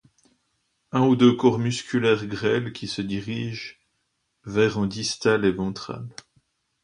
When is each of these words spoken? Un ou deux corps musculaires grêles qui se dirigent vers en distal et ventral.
Un 0.91 1.01
ou 1.05 1.15
deux 1.15 1.35
corps 1.35 1.59
musculaires 1.59 2.25
grêles 2.25 2.73
qui 2.73 2.87
se 2.87 3.03
dirigent 3.03 3.75
vers 4.45 4.79
en 4.79 4.87
distal 4.87 5.45
et 5.45 5.51
ventral. 5.51 6.07